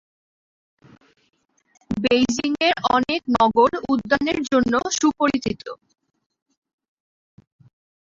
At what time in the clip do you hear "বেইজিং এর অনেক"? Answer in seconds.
1.97-3.21